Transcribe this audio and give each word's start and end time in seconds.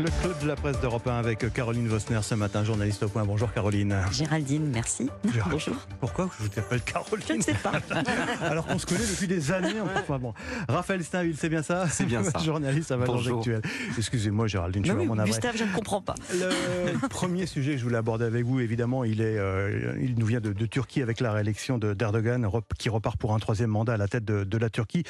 Le 0.00 0.08
club 0.22 0.42
de 0.42 0.46
la 0.48 0.56
presse 0.56 0.80
d'Europe 0.80 1.06
1 1.06 1.18
avec 1.18 1.52
Caroline 1.52 1.86
Vosner 1.86 2.20
ce 2.22 2.34
matin, 2.34 2.64
journaliste 2.64 3.02
au 3.02 3.08
point. 3.08 3.24
Bonjour 3.24 3.52
Caroline. 3.52 3.96
Géraldine, 4.10 4.70
merci. 4.72 5.10
Géraldine. 5.24 5.50
Bonjour. 5.52 5.74
Pourquoi 6.00 6.30
je 6.42 6.48
t'appelle 6.48 6.80
Caroline 6.80 7.24
Je 7.28 7.32
ne 7.34 7.42
sais 7.42 7.52
pas. 7.54 7.72
Alors 8.40 8.66
qu'on 8.66 8.78
se 8.78 8.86
connaît 8.86 9.00
depuis 9.06 9.26
des 9.26 9.52
années. 9.52 9.74
Enfin, 9.96 10.18
bon. 10.18 10.32
Raphaël 10.68 11.04
Steinville, 11.04 11.36
c'est 11.36 11.50
bien 11.50 11.62
ça 11.62 11.86
C'est 11.90 12.06
bien 12.06 12.22
ça. 12.24 12.38
Journaliste 12.44 12.90
à 12.92 12.96
Valence. 12.96 13.26
Actuelle. 13.26 13.60
Excusez-moi 13.98 14.46
Géraldine, 14.46 14.84
je 14.86 14.90
suis 14.90 15.06
navré. 15.06 15.24
Gustave, 15.30 15.56
je 15.56 15.64
ne 15.64 15.72
comprends 15.72 16.00
pas. 16.00 16.14
Le 16.32 17.08
premier 17.08 17.44
sujet 17.44 17.72
que 17.72 17.78
je 17.78 17.84
voulais 17.84 17.98
aborder 17.98 18.24
avec 18.24 18.44
vous, 18.46 18.60
évidemment, 18.60 19.04
il, 19.04 19.20
est, 19.20 19.36
euh, 19.36 19.94
il 20.00 20.18
nous 20.18 20.26
vient 20.26 20.40
de, 20.40 20.52
de 20.54 20.66
Turquie 20.66 21.02
avec 21.02 21.20
la 21.20 21.32
réélection 21.32 21.76
de- 21.76 21.92
d'Erdogan, 21.92 22.48
qui 22.78 22.88
repart 22.88 23.18
pour 23.18 23.34
un 23.34 23.38
troisième 23.38 23.70
mandat 23.70 23.94
à 23.94 23.96
la 23.98 24.08
tête 24.08 24.24
de, 24.24 24.44
de 24.44 24.58
la 24.58 24.70
Turquie. 24.70 25.02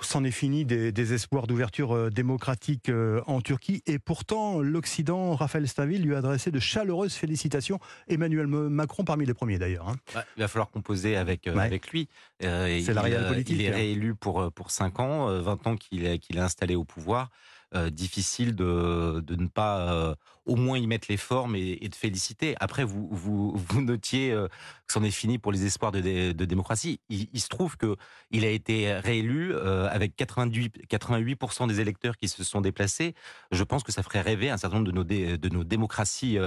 C'en 0.00 0.24
est 0.24 0.30
fini 0.30 0.64
des, 0.64 0.90
des 0.92 1.12
espoirs 1.12 1.46
d'ouverture 1.46 1.94
euh, 1.94 2.10
démocratique 2.10 2.88
euh, 2.88 3.20
en 3.26 3.40
Turquie. 3.40 3.82
Et 3.86 3.98
pourtant, 4.06 4.62
l'Occident, 4.62 5.34
Raphaël 5.34 5.68
Staville, 5.68 5.98
lui 6.00 6.14
a 6.14 6.18
adressé 6.18 6.50
de 6.50 6.58
chaleureuses 6.58 7.12
félicitations. 7.12 7.78
Emmanuel 8.08 8.46
Macron, 8.46 9.04
parmi 9.04 9.26
les 9.26 9.34
premiers 9.34 9.58
d'ailleurs. 9.58 9.88
hein. 9.90 9.96
Ouais, 10.14 10.22
il 10.38 10.40
va 10.40 10.48
falloir 10.48 10.70
composer 10.70 11.16
avec, 11.16 11.46
euh, 11.46 11.54
Ouais. 11.54 11.64
avec 11.64 11.90
lui. 11.90 12.08
Euh, 12.42 12.80
C'est 12.82 12.94
la 12.94 13.02
réelle 13.02 13.24
euh, 13.24 13.28
politique, 13.28 13.56
Il 13.58 13.62
est 13.62 13.68
hein. 13.70 13.74
réélu 13.74 14.14
pour, 14.14 14.50
pour 14.52 14.70
5 14.70 15.00
ans, 15.00 15.28
euh, 15.28 15.42
20 15.42 15.66
ans 15.66 15.76
qu'il 15.76 16.06
est 16.06 16.38
installé 16.38 16.74
au 16.76 16.84
pouvoir. 16.84 17.28
Euh, 17.74 17.90
difficile 17.90 18.54
de, 18.54 19.20
de 19.26 19.34
ne 19.34 19.48
pas 19.48 19.92
euh, 19.92 20.14
au 20.44 20.54
moins 20.54 20.78
y 20.78 20.86
mettre 20.86 21.08
les 21.10 21.16
formes 21.16 21.56
et, 21.56 21.76
de 21.76 21.94
féliciter. 21.96 22.54
Après, 22.60 22.84
vous, 22.84 23.08
vous, 23.10 23.56
vous 23.68 23.80
notiez 23.82 24.30
euh, 24.30 24.46
que 24.86 24.92
c'en 24.92 25.02
est 25.02 25.10
fini 25.10 25.38
pour 25.38 25.50
les 25.50 25.66
espoirs 25.66 25.90
de, 25.90 26.30
de 26.30 26.44
démocratie. 26.44 27.00
Il, 27.08 27.40
se 27.40 27.48
trouve 27.48 27.76
que 27.76 27.96
il 28.30 28.44
a 28.44 28.50
été 28.50 28.92
réélu 28.92 29.56
avec 29.56 30.14
88, 30.14 30.84
88% 30.88 31.66
des 31.66 31.80
électeurs 31.80 32.16
qui 32.16 32.28
se 32.28 32.44
sont 32.44 32.60
déplacés. 32.60 33.14
Je 33.50 33.64
pense 33.64 33.82
que 33.82 33.90
ça 33.90 34.04
ferait 34.04 34.20
rêver 34.20 34.48
un 34.48 34.58
certain 34.58 34.76
nombre 34.76 34.92
de 34.92 34.92
nos, 34.92 35.04
de 35.04 35.48
nos 35.48 35.64
démocraties 35.64 36.38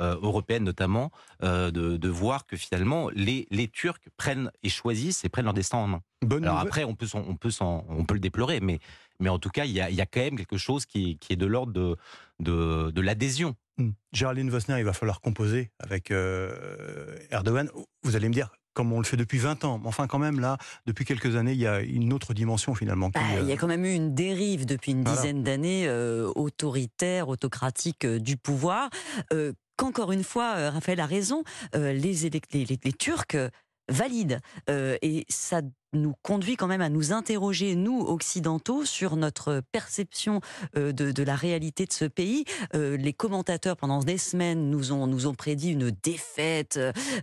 euh, 0.00 0.16
européennes 0.22 0.64
notamment, 0.64 1.10
euh, 1.42 1.70
de, 1.70 1.96
de 1.96 2.08
voir 2.08 2.46
que 2.46 2.56
finalement 2.56 3.08
les, 3.14 3.46
les 3.50 3.68
Turcs 3.68 3.98
prennent 4.16 4.50
et 4.62 4.68
choisissent 4.68 5.24
et 5.24 5.28
prennent 5.28 5.44
leur 5.46 5.54
destin 5.54 5.78
en 5.78 5.86
main. 5.86 6.02
Bonne 6.22 6.44
Alors 6.44 6.56
nouvelle- 6.56 6.68
après, 6.68 6.84
on 6.84 6.94
peut, 6.94 7.06
s'en- 7.06 7.24
on 7.28 7.36
peut, 7.36 7.50
on 7.60 8.04
peut 8.04 8.14
le 8.14 8.20
déplorer, 8.20 8.60
mais, 8.60 8.78
mais 9.20 9.28
en 9.28 9.38
tout 9.38 9.50
cas, 9.50 9.64
il 9.64 9.72
y 9.72 9.80
a, 9.80 9.90
il 9.90 9.96
y 9.96 10.00
a 10.00 10.06
quand 10.06 10.20
même 10.20 10.36
quelque 10.36 10.56
chose 10.58 10.84
qui, 10.86 11.18
qui 11.18 11.32
est 11.32 11.36
de 11.36 11.46
l'ordre 11.46 11.72
de, 11.72 11.96
de, 12.40 12.90
de 12.90 13.00
l'adhésion. 13.00 13.54
Hmm. 13.78 13.90
Géraldine 14.12 14.50
Vosner, 14.50 14.78
il 14.78 14.84
va 14.84 14.92
falloir 14.92 15.20
composer 15.20 15.70
avec 15.78 16.10
euh, 16.10 17.16
Erdogan. 17.30 17.70
Vous 18.02 18.16
allez 18.16 18.28
me 18.28 18.34
dire, 18.34 18.50
comme 18.74 18.92
on 18.92 18.98
le 18.98 19.04
fait 19.04 19.16
depuis 19.16 19.38
20 19.38 19.64
ans, 19.64 19.78
mais 19.78 19.88
enfin 19.88 20.06
quand 20.06 20.18
même 20.18 20.40
là, 20.40 20.56
depuis 20.86 21.04
quelques 21.04 21.34
années, 21.36 21.52
il 21.52 21.58
y 21.58 21.66
a 21.66 21.80
une 21.80 22.12
autre 22.12 22.34
dimension 22.34 22.74
finalement. 22.74 23.10
qui, 23.10 23.18
Bah, 23.18 23.40
il 23.40 23.46
y 23.48 23.52
a 23.52 23.56
quand 23.56 23.66
même 23.66 23.84
eu 23.84 23.92
une 23.92 24.14
dérive 24.14 24.66
depuis 24.66 24.92
une 24.92 25.02
Voilà. 25.02 25.16
dizaine 25.20 25.42
d'années 25.42 25.86
euh, 25.88 26.30
autoritaire, 26.34 27.28
autocratique 27.28 28.04
euh, 28.04 28.18
du 28.18 28.36
pouvoir. 28.36 28.88
Euh, 29.32 29.52
Qu'encore 29.78 30.10
une 30.10 30.24
fois, 30.24 30.56
euh, 30.56 30.70
Raphaël 30.70 30.98
a 30.98 31.06
raison, 31.06 31.44
euh, 31.76 31.92
les, 31.92 32.28
les, 32.28 32.40
les- 32.52 32.92
Turcs 32.92 33.36
euh, 33.36 33.48
valident. 33.88 34.40
Et 34.68 35.24
ça 35.28 35.62
nous 35.92 36.14
conduit 36.22 36.56
quand 36.56 36.66
même 36.66 36.80
à 36.80 36.88
nous 36.88 37.12
interroger, 37.12 37.74
nous, 37.74 38.00
occidentaux, 38.00 38.84
sur 38.84 39.16
notre 39.16 39.62
perception 39.72 40.40
euh, 40.76 40.92
de, 40.92 41.12
de 41.12 41.22
la 41.22 41.34
réalité 41.34 41.86
de 41.86 41.92
ce 41.92 42.04
pays. 42.04 42.44
Euh, 42.74 42.96
les 42.96 43.12
commentateurs, 43.12 43.76
pendant 43.76 44.00
des 44.00 44.18
semaines, 44.18 44.70
nous 44.70 44.92
ont, 44.92 45.06
nous 45.06 45.26
ont 45.26 45.34
prédit 45.34 45.72
une 45.72 45.90
défaite, 46.02 46.78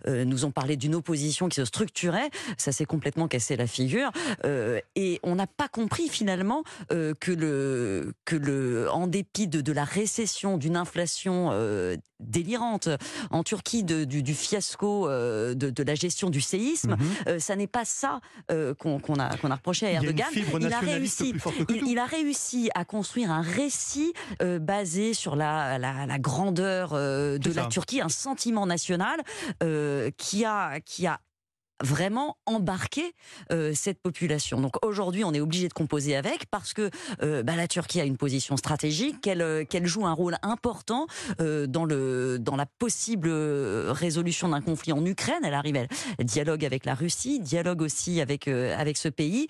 euh, 0.07 0.25
nous 0.25 0.45
ont 0.45 0.51
parlé 0.51 0.77
d'une 0.77 0.95
opposition 0.95 1.47
qui 1.47 1.55
se 1.57 1.65
structurait. 1.65 2.29
Ça 2.57 2.71
s'est 2.71 2.85
complètement 2.85 3.27
cassé 3.27 3.55
la 3.55 3.67
figure. 3.67 4.11
Et 4.95 5.19
on 5.23 5.35
n'a 5.35 5.47
pas 5.47 5.67
compris 5.67 6.09
finalement 6.09 6.63
que 6.89 7.31
le 7.31 8.13
que 8.25 8.35
le 8.35 8.89
en 8.91 9.07
dépit 9.07 9.47
de, 9.47 9.61
de 9.61 9.71
la 9.71 9.83
récession, 9.83 10.57
d'une 10.57 10.77
inflation 10.77 11.51
délirante 12.19 12.89
en 13.29 13.43
Turquie, 13.43 13.83
de- 13.83 14.05
du, 14.05 14.23
du 14.23 14.33
fiasco 14.33 15.07
de, 15.07 15.53
de 15.53 15.83
la 15.83 15.95
gestion 15.95 16.29
du 16.29 16.41
séisme, 16.41 16.95
mhm. 17.27 17.39
ça 17.39 17.55
n'est 17.55 17.67
pas 17.67 17.85
ça 17.85 18.19
euh, 18.55 18.73
qu'on 18.73 18.97
a 18.97 19.37
qu'on 19.37 19.51
a 19.51 19.55
reproché 19.55 19.87
à 19.87 19.91
Erdogan. 19.91 20.27
il 20.33 20.73
a 20.73 20.79
réussi. 20.79 21.33
Il, 21.69 21.99
a 21.99 22.05
réussi 22.05 22.69
à 22.75 22.85
construire 22.85 23.31
un 23.31 23.41
récit 23.41 24.13
euh, 24.41 24.59
basé 24.59 25.13
sur 25.13 25.35
la, 25.35 25.77
la, 25.77 26.05
la 26.05 26.19
grandeur 26.19 26.93
euh, 26.93 27.37
de 27.37 27.51
la 27.51 27.63
ça. 27.63 27.67
Turquie, 27.69 28.01
un 28.01 28.09
sentiment 28.09 28.65
national 28.65 29.21
qui 30.17 30.45
a 30.45 30.79
qui 30.81 31.07
a 31.07 31.19
vraiment 31.83 32.37
embarqué 32.45 33.13
euh, 33.51 33.71
cette 33.73 34.01
population. 34.01 34.61
Donc 34.61 34.83
aujourd'hui, 34.85 35.23
on 35.23 35.33
est 35.33 35.39
obligé 35.39 35.67
de 35.67 35.73
composer 35.73 36.15
avec 36.15 36.45
parce 36.49 36.73
que 36.73 36.89
euh, 37.21 37.43
bah, 37.43 37.55
la 37.55 37.67
Turquie 37.67 37.99
a 37.99 38.05
une 38.05 38.17
position 38.17 38.57
stratégique, 38.57 39.21
qu'elle 39.21 39.41
euh, 39.41 39.65
joue 39.83 40.05
un 40.05 40.13
rôle 40.13 40.37
important 40.41 41.07
dans 41.39 41.85
la 41.85 42.65
possible 42.79 43.29
résolution 43.29 44.49
d'un 44.49 44.61
conflit 44.61 44.93
en 44.93 45.05
Ukraine. 45.05 45.41
Elle 45.43 45.53
arrive, 45.53 45.75
elle 45.75 46.25
dialogue 46.25 46.65
avec 46.65 46.85
la 46.85 46.95
Russie, 46.95 47.39
dialogue 47.39 47.81
aussi 47.81 48.21
avec 48.21 48.45
ce 48.47 49.09
pays. 49.09 49.47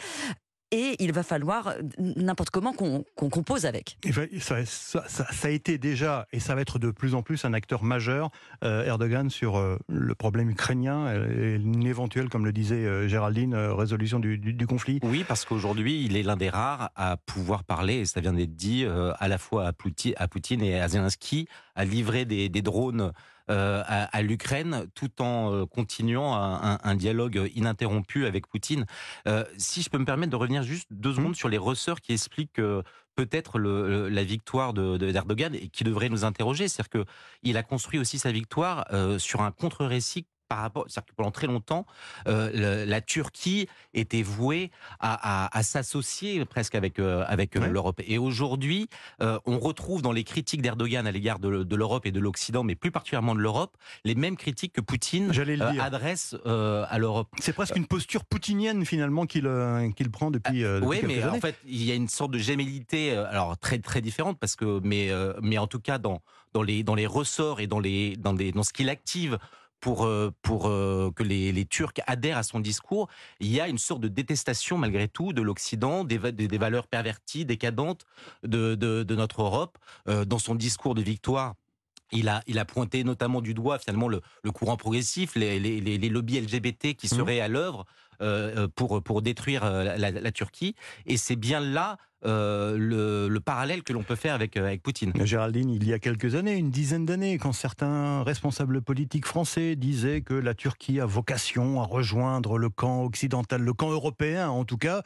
Et 0.77 1.01
il 1.01 1.13
va 1.13 1.23
falloir 1.23 1.73
n'importe 1.97 2.49
comment 2.49 2.73
qu'on 2.73 3.05
compose 3.29 3.65
avec. 3.65 3.97
Ben, 4.03 4.27
ça, 4.41 4.65
ça- 4.65 5.05
ça- 5.07 5.31
ça 5.31 5.47
a 5.47 5.51
été 5.51 5.77
déjà, 5.77 6.27
et 6.33 6.41
ça 6.41 6.53
va 6.53 6.59
être 6.59 6.79
de 6.79 6.91
plus 6.91 7.15
en 7.15 7.21
plus 7.21 7.45
un 7.45 7.53
acteur 7.53 7.81
majeur, 7.83 8.29
euh, 8.65 8.83
Erdogan, 8.83 9.29
sur 9.29 9.57
euh, 9.57 9.77
le 9.87 10.15
problème 10.15 10.49
ukrainien 10.49 11.13
et 11.13 11.53
une 11.55 11.85
éventuelle, 11.85 12.27
comme 12.27 12.43
le 12.45 12.51
disait 12.51 12.75
euh, 12.85 13.07
Géraldine, 13.07 13.53
euh, 13.53 13.73
résolution 13.73 14.19
du, 14.19 14.37
du- 14.37 14.51
du 14.53 14.67
conflit. 14.67 14.99
Oui, 15.01 15.23
parce 15.25 15.45
qu'aujourd'hui, 15.45 16.03
il 16.03 16.17
est 16.17 16.23
l'un 16.23 16.35
des 16.35 16.49
rares 16.49 16.91
à 16.97 17.15
pouvoir 17.15 17.63
parler, 17.63 17.99
et 17.99 18.05
ça 18.05 18.19
vient 18.19 18.33
d'être 18.33 18.55
dit, 18.57 18.83
euh, 18.83 19.13
à 19.19 19.29
la 19.29 19.37
fois 19.37 19.67
à 19.67 19.71
Poutine, 19.71 20.61
et 20.61 20.77
à 20.81 20.87
Zelensky, 20.89 21.47
à 21.75 21.85
livrer 21.85 22.25
des, 22.25 22.49
des 22.49 22.61
drones 22.61 23.13
à, 23.49 24.05
à 24.05 24.21
l'Ukraine, 24.21 24.87
tout 24.95 25.21
en 25.21 25.53
euh, 25.53 25.65
continuant 25.65 26.33
un, 26.35 26.95
dialogue 26.95 27.51
ininterrompu 27.55 28.25
avec 28.25 28.47
Poutine. 28.47 28.85
Euh, 29.27 29.43
si 29.57 29.81
je 29.81 29.89
peux 29.89 29.97
me 29.97 30.05
permettre 30.05 30.31
de 30.31 30.35
revenir 30.35 30.63
juste 30.63 30.87
deux 30.91 31.13
secondes 31.13 31.35
sur 31.35 31.49
les 31.49 31.57
ressorts 31.57 32.01
qui 32.01 32.13
expliquent 32.13 32.59
euh, 32.59 32.81
peut-être 33.15 33.59
la 33.59 34.23
victoire 34.23 34.73
de, 34.73 34.97
de- 34.97 35.11
d'Erdogan 35.11 35.55
et 35.55 35.69
qui 35.69 35.83
devrait 35.83 36.09
nous 36.09 36.25
interroger, 36.25 36.67
c'est-à-dire 36.67 36.89
que 36.89 37.05
il 37.43 37.55
a 37.57 37.63
construit 37.63 37.99
aussi 37.99 38.19
sa 38.19 38.31
victoire 38.31 38.85
euh, 38.91 39.19
sur 39.19 39.41
un 39.41 39.51
contre-récit 39.51 40.25
par 40.47 40.59
rapport, 40.59 40.85
c'est-à-dire 40.87 41.07
que 41.11 41.15
pendant 41.15 41.31
très 41.31 41.47
longtemps, 41.47 41.85
euh, 42.27 42.51
le- 42.83 42.89
la 42.89 43.01
Turquie 43.01 43.67
était 43.93 44.21
vouée 44.21 44.71
à, 44.99 45.45
à- 45.45 45.57
à 45.57 45.63
s'associer 45.63 46.45
presque 46.45 46.75
avec 46.75 46.99
euh, 46.99 47.23
avec 47.27 47.55
euh, 47.55 47.61
Ouais. 47.61 47.69
l'Europe. 47.69 48.01
Et 48.05 48.17
aujourd'hui, 48.17 48.87
euh, 49.21 49.39
on 49.45 49.57
retrouve 49.59 50.01
dans 50.01 50.11
les 50.11 50.23
critiques 50.23 50.61
d'Erdogan 50.61 51.07
à 51.07 51.11
l'égard 51.11 51.39
de, 51.39 51.63
de 51.63 51.75
l'Europe 51.75 52.05
et 52.05 52.11
de 52.11 52.19
l'Occident, 52.19 52.63
mais 52.63 52.75
plus 52.75 52.91
particulièrement 52.91 53.33
de 53.33 53.39
l'Europe, 53.39 53.75
les 54.03 54.13
mêmes 54.15 54.37
critiques 54.37 54.73
que 54.73 54.81
Poutine 54.81 55.31
adresse 55.79 56.35
à 56.45 56.97
l'Europe. 56.99 57.27
C'est 57.39 57.53
presque 57.53 57.75
une 57.75 57.87
posture 57.87 58.23
poutinienne 58.25 58.85
finalement 58.85 59.25
qu'il 59.25 59.49
qu'il 59.95 60.11
prend 60.11 60.31
depuis, 60.31 60.61
depuis 60.61 60.85
Oui, 60.87 60.99
mais 61.03 61.21
années. 61.23 61.37
en 61.37 61.41
fait, 61.41 61.55
il 61.65 61.83
y 61.83 61.91
a 61.91 61.95
une 61.95 62.07
sorte 62.09 62.31
de 62.31 62.37
gémellité, 62.37 63.15
alors 63.15 63.57
très 63.57 63.79
très 63.79 64.01
différente, 64.01 64.37
parce 64.39 64.55
que 64.55 64.79
mais 64.83 65.09
mais 65.41 65.57
en 65.57 65.67
tout 65.67 65.79
cas 65.79 65.97
dans 65.97 66.21
dans 66.53 66.61
les 66.61 66.83
dans 66.83 66.95
les 66.95 67.07
ressorts 67.07 67.59
et 67.59 67.67
dans 67.67 67.79
les 67.79 68.15
dans 68.17 68.33
les 68.33 68.51
dans 68.51 68.63
ce 68.63 68.73
qu'il 68.73 68.89
active 68.89 69.37
pour 69.85 70.03
euh, 70.05 70.31
pour 70.41 70.65
euh, 70.65 71.11
que 71.15 71.21
les, 71.21 71.51
les 71.51 71.65
Turcs 71.65 71.93
adhèrent 72.07 72.39
à 72.39 72.43
son 72.43 72.59
discours, 72.59 73.07
il 73.39 73.51
y 73.51 73.59
a 73.61 73.67
une 73.67 73.77
sorte 73.77 74.01
de 74.01 74.07
détestation 74.07 74.79
malgré 74.79 75.07
tout 75.07 75.31
de 75.31 75.43
l'Occident, 75.43 76.03
des, 76.03 76.17
va- 76.17 76.31
des, 76.31 76.47
des 76.47 76.57
valeurs 76.57 76.87
perverties, 76.87 77.45
décadentes 77.45 78.03
de 78.41 78.73
de, 78.73 79.03
de 79.03 79.15
notre 79.15 79.43
Europe. 79.43 79.77
Euh, 80.07 80.25
dans 80.25 80.39
son 80.47 80.55
discours 80.55 80.95
de 80.95 81.03
victoire. 81.03 81.53
Il 82.11 82.29
a, 82.29 82.41
il 82.47 82.57
a 82.59 82.65
pointé 82.65 83.03
notamment 83.03 83.41
du 83.41 83.53
doigt 83.53 83.77
finalement 83.79 84.07
le, 84.07 84.21
le 84.43 84.51
courant 84.51 84.77
progressif, 84.77 85.35
les, 85.35 85.59
les, 85.59 85.81
les- 85.81 85.97
les 86.03 86.09
lobbies 86.09 86.39
LGBT 86.39 86.83
qui 86.99 87.07
Mhm. 87.11 87.17
seraient 87.19 87.39
à 87.41 87.47
l'œuvre 87.47 87.85
euh, 88.21 88.67
pour, 88.77 89.01
pour 89.03 89.21
détruire 89.21 89.63
la, 89.65 89.97
la- 89.97 90.11
la 90.27 90.31
Turquie. 90.31 90.73
Et 91.05 91.17
c'est 91.17 91.35
bien 91.35 91.59
là 91.59 91.97
euh, 92.23 92.75
le 92.77 93.14
parallèle 93.45 93.83
que 93.83 93.93
l'on 93.93 94.03
peut 94.03 94.15
faire 94.15 94.33
avec, 94.33 94.57
euh, 94.57 94.65
avec 94.65 94.81
Poutine. 94.81 95.13
Géraldine, 95.23 95.69
il 95.69 95.87
y 95.87 95.93
a 95.93 95.99
quelques 95.99 96.35
années, 96.35 96.55
une 96.55 96.71
dizaine 96.71 97.05
d'années, 97.05 97.37
quand 97.37 97.53
certains 97.53 98.23
responsables 98.23 98.81
politiques 98.81 99.25
français 99.25 99.75
disaient 99.75 100.21
que 100.21 100.33
la 100.33 100.53
Turquie 100.53 100.99
a 100.99 101.05
vocation 101.05 101.81
à 101.81 101.85
rejoindre 101.85 102.57
le 102.57 102.69
camp 102.69 103.03
occidental, 103.03 103.61
le 103.61 103.73
camp 103.73 103.91
européen 103.91 104.49
en 104.49 104.65
tout 104.65 104.77
cas, 104.77 105.03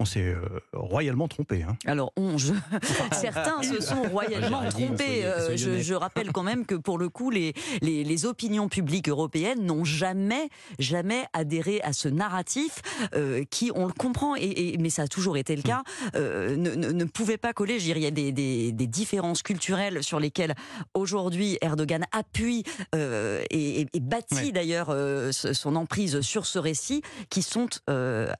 on 0.00 0.04
s'est 0.06 0.24
euh, 0.24 0.40
royalement 0.72 1.28
trompé. 1.28 1.62
hein. 1.62 1.76
Alors, 1.86 2.12
on, 2.16 2.38
je- 2.38 2.54
certains 3.12 3.62
se 3.62 3.80
sont 3.82 4.02
royalement 4.10 4.64
trompés. 4.68 4.96
soyez- 5.04 5.24
Euh, 5.26 5.56
soyez 5.56 5.82
je, 5.82 5.94
rappelle 5.94 6.32
quand 6.32 6.42
même 6.42 6.64
que 6.64 6.74
pour 6.74 6.96
le 6.98 7.08
coup, 7.10 7.30
les, 7.30 7.52
les, 7.82 8.02
les 8.02 8.24
opinions 8.26 8.68
publiques 8.68 9.08
européennes 9.10 9.62
n'ont 9.64 9.84
jamais, 9.84 10.48
jamais 10.78 11.24
adhéré 11.34 11.80
à 11.82 11.92
ce 11.92 12.08
narratif 12.08 12.80
euh, 13.14 13.44
qui, 13.50 13.70
on 13.74 13.86
le 13.86 13.92
comprend, 13.92 14.34
et, 14.36 14.40
et- 14.72 14.78
mais 14.78 14.88
ça 14.90 15.02
a 15.02 15.06
toujours 15.08 15.36
été 15.36 15.54
le 15.54 15.62
cas, 15.62 15.82
euh, 16.14 16.56
ne, 16.56 16.70
ne, 16.74 16.90
ne 16.92 17.04
pouvait 17.04 17.36
pas 17.36 17.52
coller. 17.52 17.78
Je 17.78 17.84
dire, 17.84 17.96
il 17.98 18.02
y 18.02 18.06
a 18.06 18.10
des, 18.10 18.32
des, 18.32 18.72
des 18.72 18.86
différences 18.86 19.42
culturelles 19.42 20.02
sur 20.02 20.18
lesquelles 20.18 20.54
aujourd'hui 20.94 21.58
Erdogan 21.60 22.06
appuie 22.12 22.64
euh, 22.94 23.42
et, 23.50 23.80
et- 23.82 24.00
bâtit 24.00 24.50
d'ailleurs 24.50 24.88
son 25.32 25.76
emprise 25.76 26.20
sur 26.22 26.46
ce 26.46 26.58
récit 26.58 27.02
qui 27.28 27.42
sont 27.42 27.68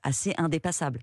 assez 0.02 0.34
indépassables. 0.38 0.98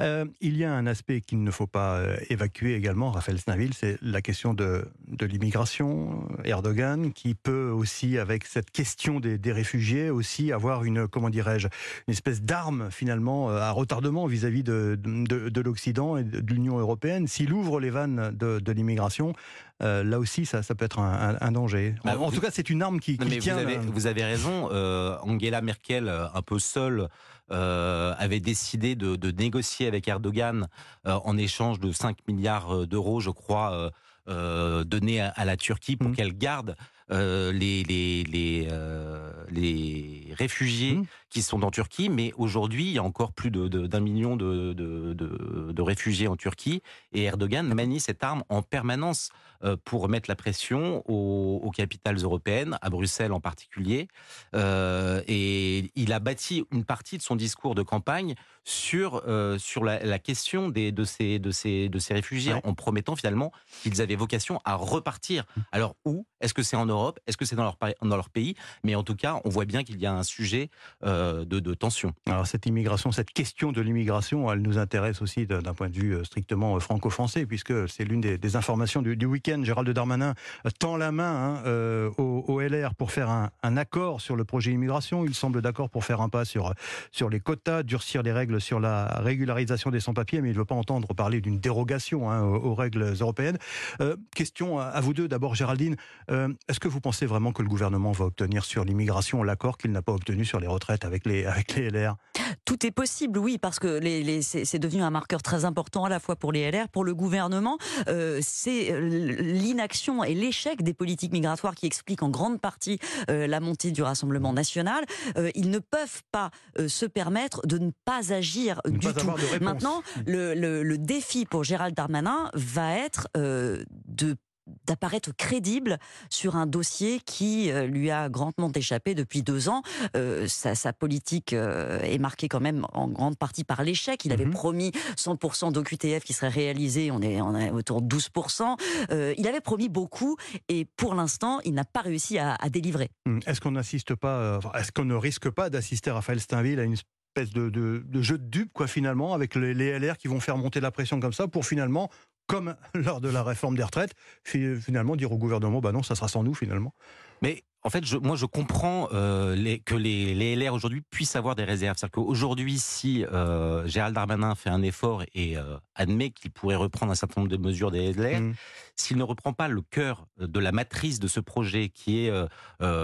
Euh, 0.00 0.24
il 0.40 0.56
y 0.56 0.64
a 0.64 0.72
un 0.72 0.86
aspect 0.86 1.20
qu'il 1.20 1.42
ne 1.42 1.50
faut 1.50 1.66
pas 1.66 1.96
euh, 1.96 2.16
évacuer 2.30 2.74
également, 2.74 3.10
Raphaël 3.10 3.38
Snaville, 3.38 3.74
c'est 3.74 3.98
la 4.02 4.22
question 4.22 4.54
de, 4.54 4.86
l'immigration. 5.20 6.28
Erdogan, 6.44 7.12
qui 7.12 7.34
peut 7.34 7.70
aussi, 7.70 8.18
avec 8.18 8.44
cette 8.44 8.70
question 8.70 9.20
des, 9.20 9.52
réfugiés, 9.52 10.10
aussi 10.10 10.52
avoir 10.52 10.84
une, 10.84 11.08
comment 11.08 11.30
dirais-je, 11.30 11.68
une 12.06 12.12
espèce 12.12 12.42
d'arme 12.42 12.88
finalement 12.90 13.50
à 13.50 13.70
retardement 13.70 14.26
vis-à-vis 14.26 14.62
de, 14.62 14.98
de, 15.00 15.48
de 15.48 15.60
l'Occident 15.60 16.16
et 16.16 16.24
de 16.24 16.52
l'Union 16.52 16.78
européenne. 16.78 17.26
S'il 17.26 17.52
ouvre 17.52 17.80
les 17.80 17.90
vannes 17.90 18.30
de 18.36 18.72
l'immigration, 18.72 19.34
euh, 19.82 20.02
là 20.04 20.18
aussi, 20.18 20.46
ça, 20.46 20.62
ça 20.62 20.74
peut 20.74 20.84
être 20.84 20.98
un, 20.98 21.34
un, 21.34 21.38
un 21.40 21.52
danger. 21.52 21.94
En, 22.04 22.06
Bah, 22.06 22.18
en 22.18 22.26
vous- 22.28 22.34
tout 22.34 22.40
cas, 22.40 22.50
c'est 22.50 22.70
une 22.70 22.82
arme 22.82 22.98
qui, 23.00 23.18
qui 23.18 23.28
mais 23.28 23.38
tient. 23.38 23.54
vous, 23.54 23.60
avez, 23.60 23.76
euh, 23.76 23.80
vous 23.86 24.06
avez 24.06 24.24
raison. 24.24 24.68
euh, 24.72 25.16
Angela 25.22 25.60
Merkel, 25.60 26.08
un 26.08 26.42
peu 26.42 26.58
seule, 26.58 27.08
euh, 27.52 28.14
avait 28.18 28.40
décidé 28.40 28.94
de, 28.96 29.16
de 29.16 29.30
négocier 29.30 29.86
avec 29.86 30.08
Erdogan 30.08 30.66
en 31.04 31.36
échange 31.38 31.78
de 31.80 31.92
5 31.92 32.16
milliards 32.26 32.86
d'euros, 32.86 33.20
je 33.20 33.30
crois, 33.30 33.90
euh, 34.28 34.82
donnés 34.84 35.20
à, 35.20 35.28
à 35.28 35.44
la 35.44 35.56
Turquie 35.56 35.96
pour 35.96 36.08
Mhm. 36.08 36.16
qu'elle 36.16 36.32
garde 36.36 36.74
euh, 37.12 37.52
les, 37.52 37.82
les, 37.84 38.24
les, 38.24 38.68
euh, 38.70 39.32
les 39.50 40.32
réfugiés 40.36 40.94
Mhm. 40.96 41.06
qui 41.30 41.42
sont 41.42 41.62
en 41.62 41.70
Turquie. 41.70 42.08
Mais 42.08 42.32
aujourd'hui, 42.36 42.86
il 42.86 42.92
y 42.92 42.98
a 42.98 43.02
encore 43.02 43.32
plus 43.32 43.50
de- 43.50 43.68
de- 43.68 43.86
d'un 43.86 44.00
million 44.00 44.36
de, 44.36 44.72
de, 44.72 45.82
réfugiés 45.82 46.26
en 46.28 46.36
Turquie. 46.36 46.82
Et 47.12 47.22
Erdogan 47.24 47.72
manie 47.72 48.00
cette 48.00 48.24
arme 48.24 48.42
en 48.48 48.62
permanence 48.62 49.30
euh, 49.64 49.76
pour 49.84 50.08
mettre 50.08 50.28
la 50.28 50.34
pression 50.36 51.02
aux, 51.06 51.60
aux 51.62 51.70
capitales 51.70 52.16
européennes, 52.16 52.76
à 52.82 52.90
Bruxelles 52.90 53.32
en 53.32 53.40
particulier. 53.40 54.08
Euh, 54.54 55.22
et 55.28 55.90
il 55.94 56.12
a 56.12 56.18
bâti 56.18 56.64
une 56.72 56.84
partie 56.84 57.16
de 57.18 57.22
son 57.22 57.36
discours 57.36 57.74
de 57.74 57.82
campagne 57.82 58.34
sur 58.64 59.22
sur 59.58 59.84
la, 59.84 60.04
la 60.04 60.18
question 60.18 60.68
des 60.68 60.90
de 60.90 61.04
ces 61.04 61.38
de 61.38 61.52
ces 61.52 61.88
de 61.88 61.98
ces 62.00 62.14
réfugiés, 62.14 62.54
Ouais. 62.54 62.60
en 62.64 62.74
promettant 62.74 63.14
finalement 63.14 63.52
qu'ils 63.82 64.02
avaient 64.02 64.16
vocation 64.16 64.60
à 64.64 64.74
repartir. 64.74 65.44
Alors 65.72 65.94
où 66.04 66.26
Est-ce 66.40 66.52
que 66.52 66.62
c'est 66.64 66.76
en 66.76 66.84
Europe? 66.86 66.95
Est-ce 67.26 67.36
que 67.36 67.44
c'est 67.44 67.56
dans 67.56 67.64
leur 67.64 67.76
dans 68.02 68.16
leur 68.16 68.30
pays? 68.30 68.54
Mais 68.84 68.94
en 68.94 69.02
tout 69.02 69.14
cas, 69.14 69.40
on 69.44 69.48
voit 69.48 69.64
bien 69.64 69.84
qu'il 69.84 70.00
y 70.00 70.06
a 70.06 70.12
un 70.12 70.22
sujet 70.22 70.70
euh, 71.04 71.44
de, 71.44 71.60
de 71.60 71.74
tension. 71.74 72.12
Alors 72.26 72.46
cette 72.46 72.66
immigration, 72.66 73.12
cette 73.12 73.30
question 73.30 73.72
de 73.72 73.80
l'immigration, 73.80 74.50
elle 74.50 74.60
nous 74.60 74.78
intéresse 74.78 75.22
aussi 75.22 75.46
d'un 75.46 75.74
point 75.74 75.88
de 75.88 75.94
vue 75.94 76.14
euh, 76.14 76.24
strictement 76.24 76.76
euh, 76.76 76.80
franco-français, 76.80 77.46
puisque 77.46 77.88
c'est 77.88 78.04
l'une 78.04 78.20
des, 78.20 78.38
des 78.38 78.56
informations 78.56 79.02
du, 79.02 79.16
du 79.16 79.26
week-end. 79.26 79.62
Gérald 79.62 79.88
Darmanin 79.90 80.34
tend 80.78 80.96
la 80.96 81.12
main 81.12 81.56
hein, 81.56 81.62
euh, 81.66 82.10
au, 82.18 82.44
au 82.48 82.60
LR 82.60 82.94
pour 82.94 83.12
faire 83.12 83.30
un, 83.30 83.50
un 83.62 83.76
accord 83.76 84.20
sur 84.20 84.36
le 84.36 84.44
projet 84.44 84.72
immigration. 84.72 85.24
Il 85.24 85.34
semble 85.34 85.62
d'accord 85.62 85.90
pour 85.90 86.04
faire 86.04 86.20
un 86.20 86.28
pas 86.28 86.44
sur, 86.44 86.72
sur 87.10 87.28
les 87.28 87.40
quotas, 87.40 87.82
durcir 87.82 88.22
les 88.22 88.32
règles 88.32 88.60
sur 88.60 88.80
la 88.80 89.06
régularisation 89.20 89.90
des 89.90 90.00
sans-papiers, 90.00 90.40
mais 90.40 90.48
il 90.48 90.54
ne 90.54 90.58
veut 90.58 90.64
pas 90.64 90.74
entendre 90.74 91.14
parler 91.14 91.40
d'une 91.40 91.58
dérogation 91.58 92.30
hein, 92.30 92.42
aux, 92.42 92.70
aux 92.70 92.74
règles 92.74 93.14
européennes. 93.20 93.58
Euh, 94.00 94.16
question 94.34 94.78
à, 94.78 94.84
à 94.84 95.00
vous 95.00 95.14
deux, 95.14 95.28
d'abord 95.28 95.54
Géraldine, 95.54 95.96
euh, 96.30 96.48
est-ce 96.68 96.80
que 96.80 96.85
vous 96.88 97.00
pensez 97.00 97.26
vraiment 97.26 97.52
que 97.52 97.62
le 97.62 97.68
gouvernement 97.68 98.12
va 98.12 98.24
obtenir 98.26 98.64
sur 98.64 98.84
l'immigration 98.84 99.42
l'accord 99.42 99.78
qu'il 99.78 99.92
n'a 99.92 100.02
pas 100.02 100.12
obtenu 100.12 100.44
sur 100.44 100.60
les 100.60 100.66
retraites 100.66 101.04
avec 101.04 101.26
les, 101.26 101.44
avec 101.46 101.74
les 101.74 101.90
LR 101.90 102.16
Tout 102.64 102.84
est 102.86 102.90
possible, 102.90 103.38
oui, 103.38 103.58
parce 103.58 103.78
que 103.78 103.98
les, 103.98 104.22
les- 104.22 104.42
c'est 104.42 104.78
devenu 104.78 105.02
un 105.02 105.10
marqueur 105.10 105.42
très 105.42 105.64
important 105.64 106.04
à 106.04 106.08
la 106.08 106.20
fois 106.20 106.36
pour 106.36 106.52
les 106.52 106.70
LR, 106.70 106.88
pour 106.88 107.04
le 107.04 107.14
gouvernement. 107.14 107.78
Euh, 108.08 108.40
c'est 108.42 108.92
euh, 108.92 109.00
l'inaction 109.00 110.24
et 110.24 110.34
l'échec 110.34 110.82
des 110.82 110.94
politiques 110.94 111.32
migratoires 111.32 111.74
qui 111.74 111.86
expliquent 111.86 112.22
en 112.22 112.30
grande 112.30 112.60
partie 112.60 112.98
euh, 113.30 113.46
la 113.46 113.60
montée 113.60 113.90
du 113.90 114.02
Rassemblement 114.02 114.52
national. 114.52 115.04
Euh, 115.36 115.50
ils 115.54 115.70
ne 115.70 115.78
peuvent 115.78 116.22
pas 116.32 116.50
se 116.86 117.06
permettre 117.06 117.66
de 117.66 117.78
ne 117.78 117.90
pas 118.04 118.32
agir 118.32 118.80
Ne 118.86 118.98
du 118.98 119.06
pas 119.06 119.12
tout. 119.12 119.30
Maintenant, 119.60 120.02
le, 120.26 120.54
le- 120.54 120.82
le 120.82 120.98
défi 120.98 121.46
pour 121.46 121.64
Gérald 121.64 121.94
Darmanin 121.94 122.50
va 122.54 122.94
être 122.98 123.28
de 123.34 124.36
d'apparaître 124.86 125.30
crédible 125.36 125.98
sur 126.30 126.56
un 126.56 126.66
dossier 126.66 127.20
qui 127.20 127.70
euh, 127.70 127.86
lui 127.86 128.10
a 128.10 128.28
grandement 128.28 128.70
échappé 128.74 129.14
depuis 129.14 129.42
deux 129.42 129.68
ans. 129.68 129.82
Euh, 130.16 130.46
sa, 130.48 130.74
sa 130.74 130.92
politique 130.92 131.52
euh, 131.52 132.00
est 132.02 132.18
marquée 132.18 132.48
quand 132.48 132.60
même 132.60 132.86
en 132.92 133.08
grande 133.08 133.36
partie 133.38 133.64
par 133.64 133.82
l'échec. 133.84 134.24
Il 134.24 134.32
avait 134.32 134.44
Mhm. 134.46 134.52
promis 134.52 134.92
100% 135.16 135.72
d'OQTF 135.72 136.24
qui 136.24 136.32
serait 136.32 136.48
réalisé, 136.48 137.10
on 137.10 137.20
est, 137.22 137.40
on 137.40 137.56
est 137.56 137.70
autour 137.70 138.02
de 138.02 138.08
12%. 138.08 138.76
Euh, 139.10 139.34
il 139.38 139.46
avait 139.48 139.60
promis 139.60 139.88
beaucoup 139.88 140.36
et 140.68 140.84
pour 140.96 141.14
l'instant, 141.14 141.60
il 141.64 141.74
n'a 141.74 141.84
pas 141.84 142.00
réussi 142.00 142.38
à, 142.38 142.54
à 142.54 142.68
délivrer. 142.68 143.10
Hum, 143.26 143.40
Est-ce 143.46 143.60
qu'on 143.60 143.72
n'assiste 143.72 144.14
pas, 144.14 144.58
est-ce 144.78 144.92
qu'on 144.92 145.04
ne 145.04 145.14
risque 145.14 145.50
pas 145.50 145.70
d'assister, 145.70 146.10
Raphaël 146.10 146.40
Steinville, 146.40 146.80
à 146.80 146.84
une 146.84 146.92
espèce 146.94 147.52
de, 147.52 147.68
de- 147.70 148.02
de 148.06 148.22
jeu 148.22 148.38
de 148.38 148.44
dupes, 148.48 148.72
quoi, 148.72 148.86
finalement, 148.86 149.34
avec 149.34 149.54
les, 149.54 149.74
les 149.74 149.98
LR 149.98 150.16
qui 150.16 150.28
vont 150.28 150.40
faire 150.40 150.56
monter 150.56 150.80
la 150.80 150.90
pression 150.90 151.20
comme 151.20 151.32
ça 151.32 151.48
pour 151.48 151.66
finalement, 151.66 152.10
comme 152.46 152.76
lors 152.94 153.20
de 153.20 153.28
la 153.28 153.42
réforme 153.42 153.76
des 153.76 153.82
retraites, 153.82 154.14
fi- 154.44 154.76
finalement 154.80 155.16
dire 155.16 155.32
au 155.32 155.38
gouvernement, 155.38 155.80
bah 155.80 155.92
non, 155.92 156.02
ça 156.02 156.14
sera 156.14 156.28
sans 156.28 156.42
nous, 156.42 156.54
finalement. 156.54 156.94
Mais 157.42 157.64
en 157.86 157.90
fait, 157.90 158.04
je, 158.04 158.16
moi, 158.18 158.34
je 158.34 158.46
comprends 158.46 159.08
euh, 159.12 159.54
les, 159.54 159.78
que 159.78 159.94
les, 159.94 160.34
les 160.34 160.56
LR 160.56 160.74
aujourd'hui 160.74 161.02
puissent 161.02 161.36
avoir 161.36 161.54
des 161.54 161.62
réserves. 161.62 161.96
C'est-à-dire 161.96 162.12
qu'aujourd'hui, 162.12 162.78
si 162.80 163.24
euh, 163.24 163.86
Gérald 163.86 164.12
Darmanin 164.14 164.56
fait 164.56 164.70
un 164.70 164.82
effort 164.82 165.22
et 165.34 165.56
euh, 165.56 165.76
admet 165.94 166.30
qu'il 166.30 166.50
pourrait 166.50 166.74
reprendre 166.74 167.12
un 167.12 167.14
certain 167.14 167.40
nombre 167.42 167.50
de 167.52 167.56
mesures 167.56 167.92
des 167.92 168.12
LR, 168.12 168.38
Hum. 168.38 168.54
s'il 168.96 169.16
ne 169.18 169.22
reprend 169.22 169.52
pas 169.52 169.68
le 169.68 169.82
cœur 169.82 170.26
de 170.40 170.58
la 170.58 170.72
matrice 170.72 171.20
de 171.20 171.28
ce 171.28 171.38
projet, 171.38 171.88
qui 171.90 172.26
est 172.26 172.32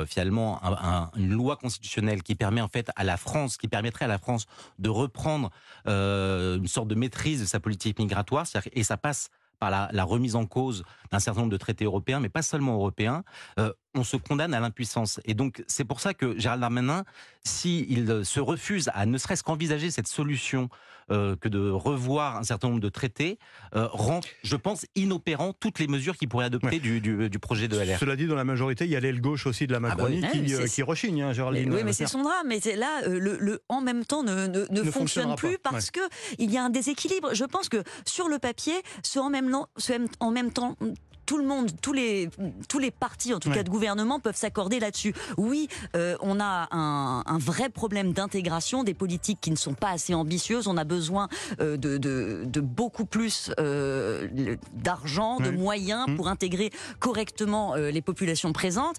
finalement 0.06 0.62
un- 0.64 0.72
un- 0.72 1.10
une 1.16 1.30
loi 1.32 1.56
constitutionnelle 1.56 2.22
qui 2.24 2.34
permet 2.34 2.60
en 2.60 2.68
fait 2.68 2.90
à 2.96 3.04
la 3.04 3.16
France, 3.16 3.56
qui 3.58 3.68
permettrait 3.68 4.06
à 4.06 4.08
la 4.08 4.18
France 4.18 4.46
de 4.80 4.88
reprendre 4.90 5.50
une 5.86 6.66
sorte 6.66 6.88
de 6.88 6.94
maîtrise 6.96 7.40
de 7.40 7.46
sa 7.46 7.60
politique 7.60 7.98
migratoire, 7.98 8.46
et 8.72 8.82
ça 8.84 8.96
passe 8.96 9.28
par 9.58 9.70
la, 9.70 9.88
la 9.92 10.02
remise 10.02 10.34
en 10.34 10.44
cause 10.44 10.82
d'un 11.12 11.20
certain 11.20 11.40
nombre 11.42 11.52
de 11.52 11.56
traités 11.56 11.84
européens, 11.84 12.18
mais 12.18 12.28
pas 12.28 12.42
seulement 12.42 12.74
européens, 12.74 13.22
euh, 13.60 13.72
on 13.94 14.04
se 14.04 14.16
condamne 14.16 14.54
à 14.54 14.60
l'impuissance. 14.60 15.20
Et 15.24 15.34
donc 15.34 15.62
c'est 15.66 15.84
pour 15.84 16.00
ça 16.00 16.14
que 16.14 16.38
Gérald 16.38 16.60
Darmanin, 16.60 17.04
s'il 17.44 18.24
se 18.24 18.40
refuse 18.40 18.90
à 18.94 19.06
ne 19.06 19.18
serait-ce 19.18 19.42
qu'envisager 19.42 19.90
cette 19.90 20.08
solution 20.08 20.68
euh, 21.10 21.34
que 21.36 21.48
de 21.48 21.68
revoir 21.68 22.36
un 22.36 22.44
certain 22.44 22.68
nombre 22.68 22.80
de 22.80 22.88
traités, 22.88 23.38
euh, 23.74 23.88
rend, 23.90 24.20
je 24.44 24.54
pense, 24.56 24.86
inopérant 24.94 25.52
toutes 25.52 25.80
les 25.80 25.88
mesures 25.88 26.16
qu'il 26.16 26.28
pourrait 26.28 26.44
adopter 26.46 26.62
Ouais. 26.76 26.78
du, 26.78 27.00
du, 27.00 27.28
du 27.28 27.38
projet 27.40 27.66
de 27.66 27.76
LR. 27.76 27.98
Cela 27.98 28.14
dit, 28.14 28.26
dans 28.28 28.36
la 28.36 28.44
majorité, 28.44 28.84
il 28.84 28.90
y 28.92 28.96
a 28.96 29.00
l'aile 29.00 29.20
gauche 29.20 29.46
aussi 29.46 29.66
de 29.66 29.72
la 29.72 29.78
Ah 29.78 29.94
bah 29.96 30.04
oui. 30.08 30.20
Macronie 30.20 30.40
mais 30.42 30.46
qui, 30.46 30.54
euh, 30.54 30.60
c'est- 30.66 30.74
qui 30.76 30.82
rechigne, 30.82 31.20
hein, 31.22 31.32
Mais- 31.52 31.68
oui, 31.68 31.82
mais 31.84 31.92
c'est 31.92 32.06
son 32.06 32.22
drame. 32.22 32.46
Mais 32.46 32.60
c'est 32.60 32.76
là, 32.76 33.02
euh, 33.04 33.18
le, 33.18 33.36
le 33.40 33.60
en 33.68 33.80
même 33.80 34.04
temps 34.04 34.22
ne, 34.22 34.46
ne, 34.46 34.64
ne 34.70 34.80
Ne 34.82 34.90
fonctionne 34.90 35.34
plus 35.34 35.58
pas, 35.58 35.70
parce 35.70 35.90
que 35.90 36.00
il 36.38 36.50
y 36.52 36.56
a 36.56 36.62
un 36.64 36.70
déséquilibre. 36.70 37.34
Je 37.34 37.44
pense 37.44 37.68
que 37.68 37.82
sur 38.06 38.28
le 38.28 38.38
papier, 38.38 38.74
ce 39.02 39.18
en 39.18 39.28
même, 39.28 39.52
ce 39.76 39.92
en 40.20 40.30
même 40.30 40.52
temps. 40.52 40.76
Tout 41.26 41.38
le 41.38 41.44
monde, 41.44 41.70
tous 41.80 41.92
les, 41.92 42.28
tous 42.68 42.78
les 42.78 42.90
partis, 42.90 43.32
en 43.34 43.38
tout 43.38 43.48
Ouais. 43.48 43.54
cas 43.56 43.62
de 43.62 43.70
gouvernement, 43.70 44.18
peuvent 44.20 44.36
s'accorder 44.36 44.80
là-dessus. 44.80 45.14
Oui, 45.36 45.68
euh, 45.96 46.16
on 46.20 46.40
a 46.40 46.68
un, 46.72 47.22
un 47.26 47.38
vrai 47.38 47.68
problème 47.68 48.12
d'intégration, 48.12 48.82
des 48.84 48.94
politiques 48.94 49.38
qui 49.40 49.50
ne 49.50 49.56
sont 49.56 49.74
pas 49.74 49.90
assez 49.90 50.14
ambitieuses. 50.14 50.66
On 50.66 50.76
a 50.76 50.84
besoin 50.84 51.28
euh, 51.60 51.76
de, 51.76 51.96
de, 51.98 52.44
de 52.46 52.60
beaucoup 52.60 53.04
plus 53.04 53.50
euh, 53.58 54.56
d'argent, 54.74 55.38
de 55.40 55.50
moyens 55.50 56.06
Mmh. 56.08 56.16
pour 56.16 56.28
intégrer 56.28 56.70
correctement 57.00 57.74
les 57.76 58.02
populations 58.02 58.52
présentes. 58.52 58.96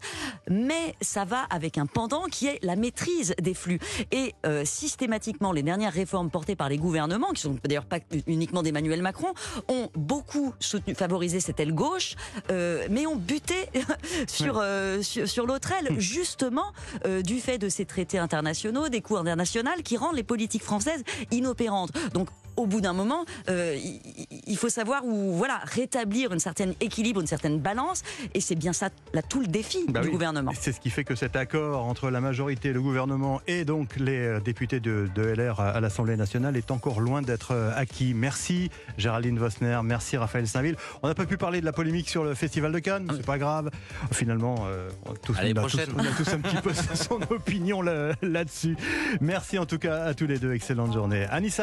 Mais 0.50 0.96
ça 1.02 1.26
va 1.26 1.42
avec 1.50 1.78
un 1.78 1.86
pendant 1.86 2.26
qui 2.26 2.48
est 2.48 2.60
la 2.64 2.76
maîtrise 2.76 3.34
des 3.42 3.54
flux. 3.54 3.80
Et 4.12 4.34
systématiquement, 4.64 5.52
les 5.52 5.64
dernières 5.64 5.94
réformes 5.94 6.30
portées 6.30 6.56
par 6.56 6.70
les 6.70 6.78
gouvernements, 6.78 7.32
qui 7.32 7.42
sont 7.42 7.58
d'ailleurs 7.64 7.86
pas 7.86 8.00
uniquement 8.28 8.64
d'Emmanuel 8.64 9.02
Macron, 9.02 9.34
ont 9.68 9.90
beaucoup 9.96 10.54
soutenu, 10.60 10.94
favorisé 10.96 11.40
cette 11.40 11.60
aile 11.60 11.74
gauche, 11.74 12.13
euh, 12.52 12.88
mais 12.90 13.08
ont 13.08 13.16
buté 13.16 13.56
sur, 14.28 14.58
euh, 14.58 15.02
sur, 15.02 15.28
sur 15.28 15.46
l'autre 15.46 15.72
aile, 15.72 16.00
justement 16.00 16.74
euh, 17.06 17.22
du 17.22 17.40
fait 17.40 17.58
de 17.58 17.70
ces 17.70 17.86
traités 17.86 18.18
internationaux, 18.18 18.90
des 18.90 19.02
cours 19.02 19.20
internationaux 19.20 19.72
qui 19.84 19.98
rendent 19.98 20.16
les 20.16 20.24
politiques 20.24 20.64
françaises 20.64 21.04
inopérantes. 21.32 21.92
Donc 22.14 22.30
au 22.56 22.66
bout 22.68 22.82
d'un 22.82 22.94
moment, 22.94 23.26
euh, 23.50 23.76
il 23.78 24.00
il 24.46 24.58
faut 24.58 24.70
savoir 24.70 25.06
où 25.06 25.34
voilà 25.34 25.60
rétablir 25.64 26.34
une 26.34 26.40
certaine 26.40 26.74
équilibre, 26.82 27.22
une 27.22 27.28
certaine 27.28 27.60
balance, 27.60 28.04
et 28.34 28.42
c'est 28.42 28.56
bien 28.56 28.74
ça 28.74 28.90
là 29.14 29.22
tout 29.22 29.40
le 29.42 29.48
défi 29.48 29.86
Bah 29.88 30.02
du 30.02 30.08
oui. 30.08 30.14
gouvernement. 30.14 30.52
C'est 30.60 30.72
ce 30.74 30.80
qui 30.80 30.90
fait 30.90 31.04
que 31.04 31.16
cet 31.16 31.36
accord 31.36 31.86
entre 31.86 32.10
la 32.10 32.20
majorité, 32.22 32.74
le 32.74 32.82
gouvernement 32.82 33.42
et 33.48 33.66
donc 33.66 33.96
les 33.98 34.20
euh, 34.20 34.40
députés 34.40 34.80
de, 34.80 35.10
de 35.16 35.22
LR 35.24 35.60
à, 35.60 35.80
l'Assemblée 35.80 36.16
nationale 36.18 36.58
est 36.58 36.72
encore 36.72 37.00
loin 37.00 37.22
d'être 37.22 37.52
euh, 37.52 37.72
acquis. 37.76 38.14
Merci 38.14 38.70
Géraldine 38.98 39.40
Vosner, 39.40 39.80
merci 39.84 40.18
Raphaël 40.18 40.48
Saint-Ville. 40.48 40.76
On 41.02 41.08
n'a 41.08 41.16
pas 41.16 41.26
pu 41.26 41.38
parler 41.38 41.62
de 41.62 41.66
la 41.66 41.74
polémique 41.74 42.10
sur 42.10 42.24
le 42.24 42.34
Festival 42.36 42.72
de 42.72 42.80
Cannes, 42.80 43.08
c'est 43.16 43.26
pas 43.26 43.38
grave. 43.38 43.70
Finalement, 44.12 44.56
euh, 44.68 44.90
on 45.06 45.12
a 45.14 45.16
tous, 45.18 45.36
on 45.38 45.42
a 45.42 45.48
tous- 45.48 45.54
prochaine. 45.54 45.90
on 45.96 46.00
a 46.00 46.12
tous 46.18 46.28
un 46.34 46.40
petit 46.40 46.58
peu 46.62 46.72
son 46.96 47.20
opinion 47.32 47.82
là- 47.82 48.14
là-dessus. 48.22 48.76
Merci 49.22 49.58
en 49.58 49.66
tout 49.66 49.78
cas 49.80 50.04
à 50.04 50.14
tous 50.14 50.28
les 50.28 50.38
deux, 50.40 50.54
excellente 50.54 50.94
journée. 50.94 51.26
Anissa 51.32 51.62